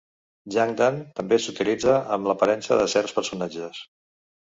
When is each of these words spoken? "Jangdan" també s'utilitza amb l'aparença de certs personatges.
"Jangdan" 0.55 0.97
també 1.19 1.39
s'utilitza 1.45 1.99
amb 2.19 2.33
l'aparença 2.33 2.83
de 2.83 2.91
certs 2.99 3.19
personatges. 3.23 3.89